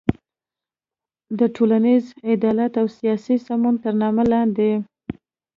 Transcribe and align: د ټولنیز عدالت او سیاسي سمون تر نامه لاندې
د 1.39 1.41
ټولنیز 1.55 2.03
عدالت 2.31 2.73
او 2.81 2.87
سیاسي 2.97 3.35
سمون 3.45 3.75
تر 3.83 3.93
نامه 4.01 4.23
لاندې 4.31 4.71